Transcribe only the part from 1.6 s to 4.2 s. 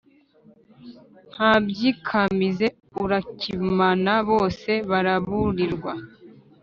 byikamize urakimana